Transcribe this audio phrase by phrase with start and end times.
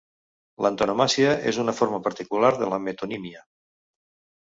[0.65, 3.49] L'antonomàsia és una forma particular de la metonímia.